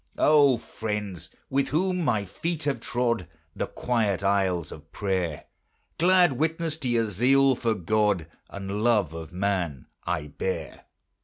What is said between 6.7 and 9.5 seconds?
to your zeal for God And love of